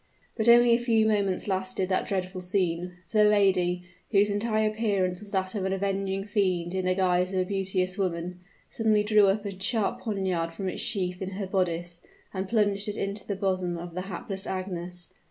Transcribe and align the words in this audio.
But 0.35 0.49
only 0.49 0.71
a 0.71 0.79
few 0.79 1.05
moments 1.05 1.47
lasted 1.47 1.87
that 1.89 2.07
dreadful 2.07 2.41
scene; 2.41 2.93
for 3.07 3.19
the 3.19 3.23
lady, 3.29 3.83
whose 4.09 4.31
entire 4.31 4.67
appearance 4.67 5.19
was 5.19 5.29
that 5.29 5.53
of 5.53 5.63
an 5.63 5.73
avenging 5.73 6.23
fiend 6.23 6.73
in 6.73 6.85
the 6.85 6.95
guise 6.95 7.31
of 7.33 7.39
a 7.39 7.45
beauteous 7.45 7.99
woman, 7.99 8.39
suddenly 8.67 9.03
drew 9.03 9.27
a 9.27 9.39
sharp 9.61 10.01
poniard 10.01 10.53
from 10.53 10.67
its 10.69 10.81
sheath 10.81 11.21
in 11.21 11.33
her 11.33 11.45
bodice, 11.45 12.01
and 12.33 12.49
plunged 12.49 12.87
it 12.87 12.97
into 12.97 13.27
the 13.27 13.35
bosom 13.35 13.77
of 13.77 13.93
the 13.93 14.01
hapless 14.09 14.47
Agnes. 14.47 15.13